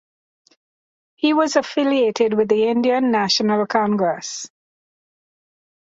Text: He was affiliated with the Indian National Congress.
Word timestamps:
He 1.13 1.31
was 1.31 1.55
affiliated 1.55 2.33
with 2.33 2.49
the 2.49 2.65
Indian 2.67 3.11
National 3.11 3.67
Congress. 3.67 4.49